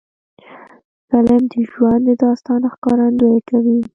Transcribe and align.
فلم 1.09 1.41
د 1.51 1.53
ژوند 1.71 2.01
د 2.07 2.09
داستان 2.23 2.61
ښکارندویي 2.73 3.41
کوي 3.49 3.79